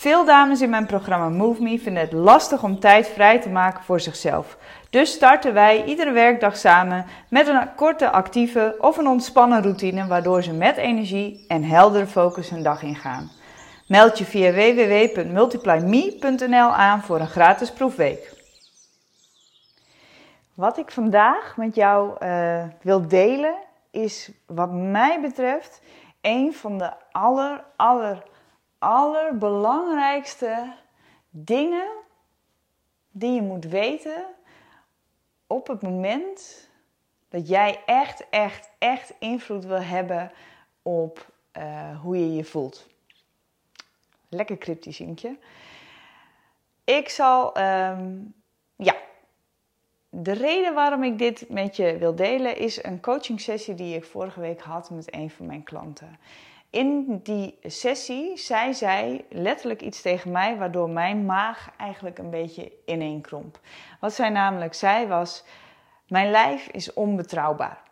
[0.00, 3.84] Veel dames in mijn programma Move Me vinden het lastig om tijd vrij te maken
[3.84, 4.56] voor zichzelf.
[4.90, 10.42] Dus starten wij iedere werkdag samen met een korte actieve of een ontspannen routine waardoor
[10.42, 13.30] ze met energie en heldere focus hun dag ingaan.
[13.88, 18.32] Meld je via www.multiplyme.nl aan voor een gratis proefweek.
[20.54, 23.54] Wat ik vandaag met jou uh, wil delen
[23.90, 25.80] is wat mij betreft
[26.20, 28.22] een van de aller, aller,
[28.80, 30.72] allerbelangrijkste
[31.30, 31.88] dingen
[33.10, 34.24] die je moet weten
[35.46, 36.68] op het moment
[37.28, 40.32] dat jij echt, echt, echt invloed wil hebben
[40.82, 42.86] op uh, hoe je je voelt.
[44.28, 45.36] Lekker cryptisch, Inkje.
[46.84, 48.34] Ik zal, um,
[48.76, 48.96] ja,
[50.08, 54.04] de reden waarom ik dit met je wil delen is een coaching sessie die ik
[54.04, 56.18] vorige week had met een van mijn klanten.
[56.70, 62.72] In die sessie zei zij letterlijk iets tegen mij waardoor mijn maag eigenlijk een beetje
[62.86, 63.60] ineenkromp.
[64.00, 65.44] Wat zij namelijk zei was:
[66.08, 67.89] Mijn lijf is onbetrouwbaar.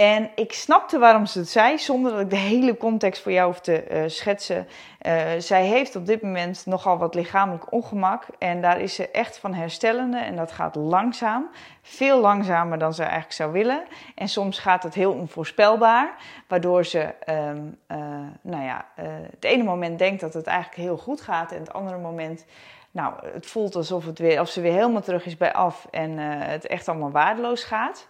[0.00, 3.46] En ik snapte waarom ze het zei, zonder dat ik de hele context voor jou
[3.46, 4.68] hoef te uh, schetsen.
[5.02, 8.26] Uh, zij heeft op dit moment nogal wat lichamelijk ongemak.
[8.38, 10.18] En daar is ze echt van herstellende.
[10.18, 11.48] En dat gaat langzaam.
[11.82, 13.82] Veel langzamer dan ze eigenlijk zou willen.
[14.14, 16.14] En soms gaat het heel onvoorspelbaar.
[16.48, 17.98] Waardoor ze, um, uh,
[18.42, 18.84] nou ja,
[19.30, 21.52] het ene moment denkt dat het eigenlijk heel goed gaat.
[21.52, 22.44] En het andere moment
[22.90, 26.18] nou, het voelt alsof, het weer, of ze weer helemaal terug is bij af en
[26.18, 28.06] het echt allemaal waardeloos gaat.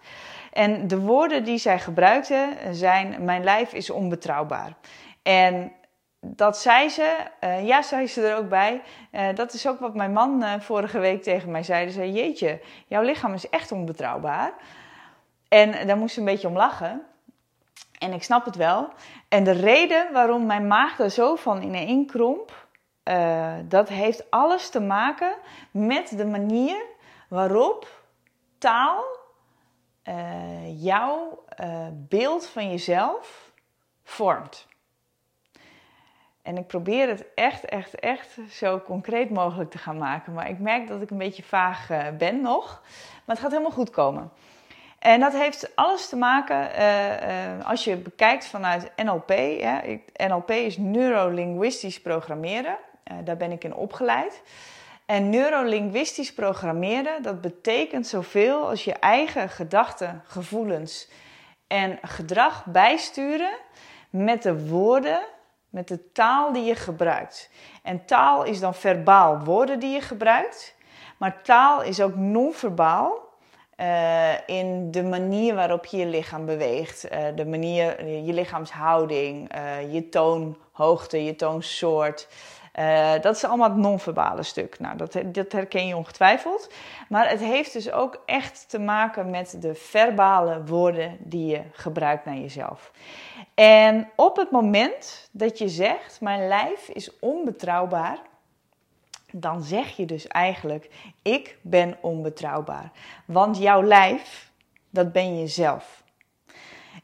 [0.53, 4.73] En de woorden die zij gebruikte zijn: Mijn lijf is onbetrouwbaar.
[5.21, 5.71] En
[6.21, 8.81] dat zei ze, uh, ja, zei ze er ook bij.
[9.11, 11.91] Uh, dat is ook wat mijn man uh, vorige week tegen mij zei.
[11.91, 14.53] Zei: Jeetje, jouw lichaam is echt onbetrouwbaar.
[15.47, 17.01] En daar moest ze een beetje om lachen.
[17.97, 18.89] En ik snap het wel.
[19.29, 22.67] En de reden waarom mijn maag er zo van ineen kromp,
[23.63, 25.35] dat heeft alles te maken
[25.71, 26.85] met de manier
[27.29, 27.87] waarop
[28.57, 29.18] taal
[30.09, 33.51] uh, jouw uh, beeld van jezelf
[34.03, 34.67] vormt.
[36.41, 40.33] En ik probeer het echt, echt, echt zo concreet mogelijk te gaan maken.
[40.33, 42.81] Maar ik merk dat ik een beetje vaag uh, ben nog.
[43.25, 44.31] Maar het gaat helemaal goed komen.
[44.99, 46.71] En dat heeft alles te maken,
[47.65, 49.29] als je bekijkt vanuit NLP.
[49.29, 52.77] Hè, NLP is neurolinguistisch programmeren.
[53.23, 54.41] daar ben ik in opgeleid.
[55.09, 61.09] En neurolinguistisch programmeren, dat betekent zoveel als je eigen gedachten, gevoelens
[61.67, 63.57] en gedrag bijsturen
[64.09, 65.19] met de woorden,
[65.69, 67.49] met de taal die je gebruikt.
[67.83, 70.75] En taal is dan verbaal woorden die je gebruikt,
[71.17, 73.27] maar taal is ook non-verbaal.
[73.77, 79.93] Uh, in de manier waarop je je lichaam beweegt, uh, de manier, je lichaamshouding, uh,
[79.93, 82.27] je toonhoogte, je toonsoort.
[82.75, 84.79] Uh, dat is allemaal het non-verbale stuk.
[84.79, 86.69] Nou, dat, dat herken je ongetwijfeld.
[87.09, 92.25] Maar het heeft dus ook echt te maken met de verbale woorden die je gebruikt
[92.25, 92.91] naar jezelf.
[93.53, 98.17] En op het moment dat je zegt: Mijn lijf is onbetrouwbaar.
[99.31, 100.89] Dan zeg je dus eigenlijk:
[101.21, 102.91] Ik ben onbetrouwbaar.
[103.25, 104.51] Want jouw lijf,
[104.89, 105.98] dat ben je zelf.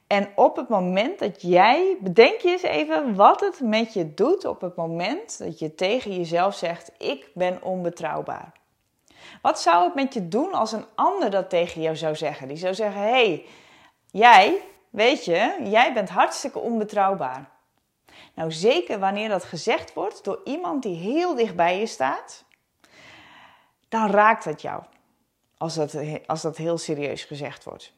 [0.07, 4.45] En op het moment dat jij, bedenk je eens even wat het met je doet
[4.45, 8.51] op het moment dat je tegen jezelf zegt: Ik ben onbetrouwbaar.
[9.41, 12.47] Wat zou het met je doen als een ander dat tegen jou zou zeggen?
[12.47, 13.45] Die zou zeggen: Hé, hey,
[14.11, 17.49] jij, weet je, jij bent hartstikke onbetrouwbaar.
[18.33, 22.43] Nou, zeker wanneer dat gezegd wordt door iemand die heel dicht bij je staat,
[23.89, 24.83] dan raakt dat jou.
[25.57, 27.93] Als dat, als dat heel serieus gezegd wordt.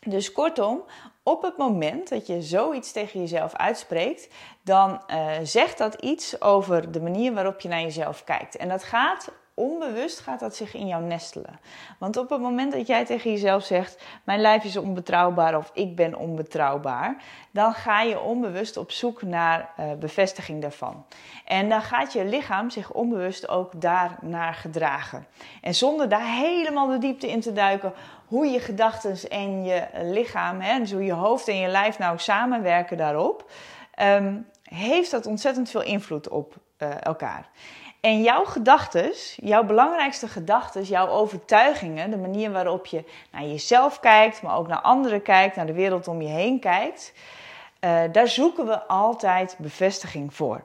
[0.00, 0.82] Dus kortom,
[1.22, 4.28] op het moment dat je zoiets tegen jezelf uitspreekt,
[4.62, 8.56] dan uh, zegt dat iets over de manier waarop je naar jezelf kijkt.
[8.56, 9.28] En dat gaat
[9.58, 11.60] onbewust gaat dat zich in jou nestelen.
[11.98, 15.96] Want op het moment dat jij tegen jezelf zegt: Mijn lijf is onbetrouwbaar of ik
[15.96, 21.04] ben onbetrouwbaar, dan ga je onbewust op zoek naar uh, bevestiging daarvan.
[21.44, 25.26] En dan gaat je lichaam zich onbewust ook daarnaar gedragen.
[25.60, 27.92] En zonder daar helemaal de diepte in te duiken,
[28.28, 32.18] hoe je gedachten en je lichaam, hè, dus hoe je hoofd en je lijf nou
[32.18, 33.50] samenwerken daarop.
[33.94, 37.48] ehm, heeft dat ontzettend veel invloed op uh, elkaar.
[38.00, 44.42] En jouw gedachten, jouw belangrijkste gedachten, jouw overtuigingen, de manier waarop je naar jezelf kijkt,
[44.42, 47.12] maar ook naar anderen kijkt, naar de wereld om je heen kijkt,
[47.80, 50.64] uh, daar zoeken we altijd bevestiging voor.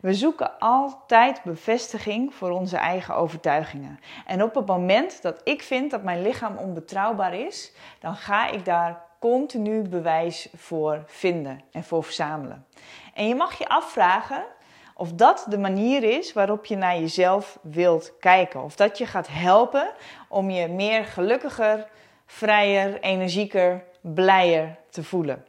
[0.00, 4.00] We zoeken altijd bevestiging voor onze eigen overtuigingen.
[4.26, 8.64] En op het moment dat ik vind dat mijn lichaam onbetrouwbaar is, dan ga ik
[8.64, 12.66] daar continu bewijs voor vinden en voor verzamelen.
[13.14, 14.44] En je mag je afvragen
[14.94, 18.62] of dat de manier is waarop je naar jezelf wilt kijken.
[18.62, 19.90] Of dat je gaat helpen
[20.28, 21.86] om je meer gelukkiger,
[22.26, 25.44] vrijer, energieker, blijer te voelen.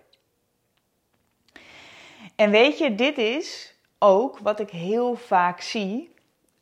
[2.36, 6.14] En weet je, dit is ook wat ik heel vaak zie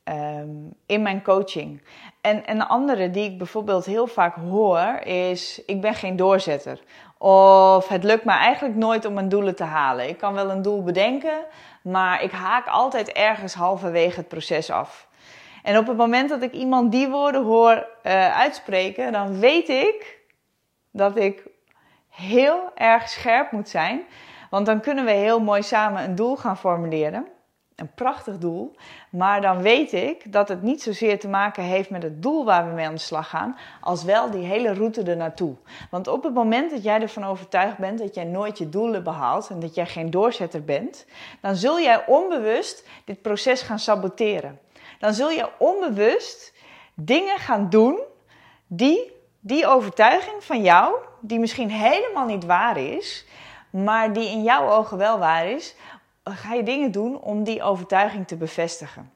[0.03, 0.49] ehm,
[0.85, 1.81] in mijn coaching.
[2.21, 6.79] En een andere die ik bijvoorbeeld heel vaak hoor is: ik ben geen doorzetter.
[7.17, 10.09] Of het lukt me eigenlijk nooit om mijn doelen te halen.
[10.09, 11.45] Ik kan wel een doel bedenken,
[11.81, 15.07] maar ik haak altijd ergens halverwege het proces af.
[15.63, 20.19] En op het moment dat ik iemand die woorden hoor uh, uitspreken, dan weet ik
[20.91, 21.43] dat ik
[22.09, 24.01] heel erg scherp moet zijn.
[24.49, 27.27] Want dan kunnen we heel mooi samen een doel gaan formuleren
[27.77, 28.75] een prachtig doel.
[29.09, 32.67] Maar dan weet ik dat het niet zozeer te maken heeft met het doel waar
[32.67, 35.55] we mee aan de slag gaan, als wel die hele route er naartoe.
[35.91, 39.49] Want op het moment dat jij ervan overtuigd bent dat jij nooit je doelen behaalt
[39.49, 41.05] en dat jij geen doorzetter bent,
[41.41, 44.59] dan zul jij onbewust dit proces gaan saboteren.
[44.99, 46.53] Dan zul je onbewust
[46.93, 47.99] dingen gaan doen
[48.67, 53.25] die die overtuiging van jou, die misschien helemaal niet waar is,
[53.69, 55.75] maar die in jouw ogen wel waar is,
[56.23, 59.11] ga je dingen doen om die overtuiging te bevestigen.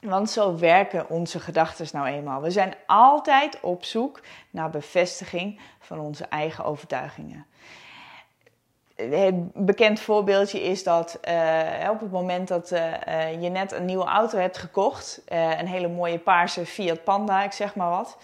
[0.00, 2.42] Want zo werken onze gedachten nou eenmaal.
[2.42, 4.20] We zijn altijd op zoek
[4.50, 7.46] naar bevestiging van onze eigen overtuigingen.
[8.96, 14.04] Een bekend voorbeeldje is dat uh, op het moment dat uh, je net een nieuwe
[14.04, 18.18] auto hebt gekocht, uh, een hele mooie paarse Fiat Panda, ik zeg maar wat,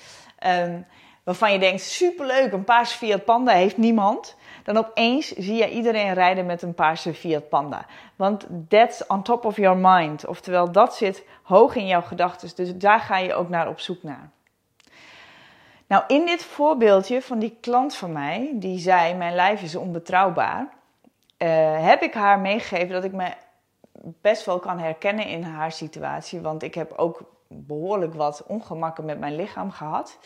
[0.46, 0.86] um,
[1.24, 6.14] waarvan je denkt: superleuk, een paarse Fiat Panda heeft niemand dan opeens zie je iedereen
[6.14, 7.86] rijden met een paarse Fiat Panda.
[8.16, 10.26] Want that's on top of your mind.
[10.26, 12.50] Oftewel, dat zit hoog in jouw gedachten.
[12.54, 14.30] Dus daar ga je ook naar op zoek naar.
[15.86, 20.68] Nou, in dit voorbeeldje van die klant van mij, die zei: Mijn lijf is onbetrouwbaar,
[21.38, 23.32] uh, heb ik haar meegegeven dat ik me
[24.02, 26.40] best wel kan herkennen in haar situatie.
[26.40, 30.18] Want ik heb ook behoorlijk wat ongemakken met mijn lichaam gehad.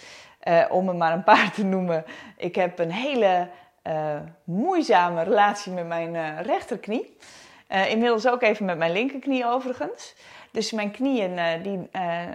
[0.48, 2.04] Uh, om er maar een paar te noemen.
[2.36, 3.48] Ik heb een hele
[3.86, 7.16] uh, moeizame relatie met mijn uh, rechterknie.
[7.68, 10.14] Uh, inmiddels ook even met mijn linkerknie overigens.
[10.50, 11.88] Dus mijn knieën die,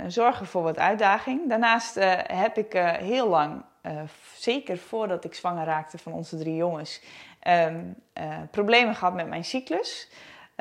[0.07, 1.49] zorgen voor wat uitdaging.
[1.49, 1.95] Daarnaast
[2.27, 3.63] heb ik heel lang,
[4.35, 7.01] zeker voordat ik zwanger raakte van onze drie jongens,
[7.39, 7.79] ehm,
[8.51, 10.09] problemen gehad met mijn cyclus.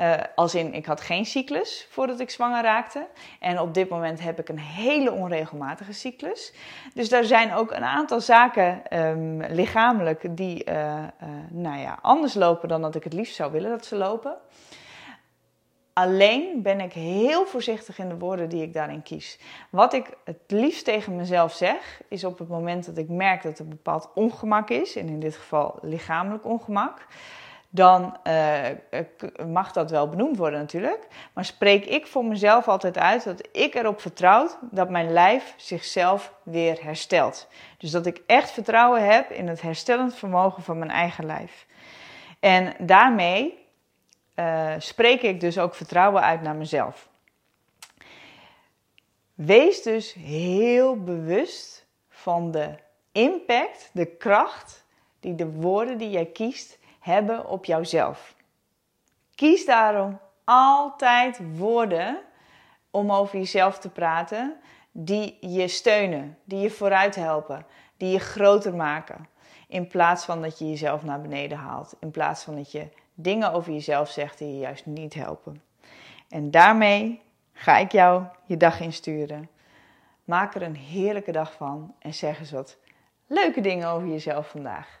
[0.01, 3.07] Uh, als in, ik had geen cyclus voordat ik zwanger raakte.
[3.39, 6.53] En op dit moment heb ik een hele onregelmatige cyclus.
[6.93, 11.03] Dus daar zijn ook een aantal zaken um, lichamelijk die uh, uh,
[11.49, 14.37] nou ja, anders lopen dan dat ik het liefst zou willen dat ze lopen.
[15.93, 19.39] Alleen ben ik heel voorzichtig in de woorden die ik daarin kies.
[19.69, 23.59] Wat ik het liefst tegen mezelf zeg, is op het moment dat ik merk dat
[23.59, 27.07] er bepaald ongemak is, en in dit geval lichamelijk ongemak,
[27.73, 28.65] dan uh,
[29.47, 31.07] mag dat wel benoemd worden natuurlijk.
[31.33, 36.33] Maar spreek ik voor mezelf altijd uit dat ik erop vertrouw dat mijn lijf zichzelf
[36.43, 37.47] weer herstelt.
[37.77, 41.65] Dus dat ik echt vertrouwen heb in het herstellend vermogen van mijn eigen lijf.
[42.39, 43.67] En daarmee
[44.35, 47.09] uh, spreek ik dus ook vertrouwen uit naar mezelf.
[49.33, 52.75] Wees dus heel bewust van de
[53.11, 54.85] impact, de kracht
[55.19, 58.35] die de woorden die jij kiest hebben op jouzelf.
[59.35, 62.19] Kies daarom altijd woorden
[62.91, 64.55] om over jezelf te praten
[64.91, 67.65] die je steunen, die je vooruit helpen,
[67.97, 69.29] die je groter maken.
[69.67, 71.95] In plaats van dat je jezelf naar beneden haalt.
[71.99, 75.61] In plaats van dat je dingen over jezelf zegt die je juist niet helpen.
[76.29, 77.21] En daarmee
[77.53, 79.49] ga ik jou je dag insturen.
[80.23, 82.77] Maak er een heerlijke dag van en zeg eens wat
[83.27, 85.00] leuke dingen over jezelf vandaag.